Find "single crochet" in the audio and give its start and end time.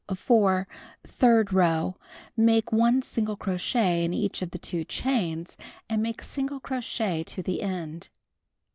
3.03-4.03, 6.23-7.23